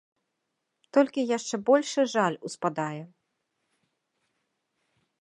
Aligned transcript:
Толькі 0.97 1.25
яшчэ 1.37 1.55
большы 1.69 2.01
жаль 2.15 2.39
успадае. 2.51 3.01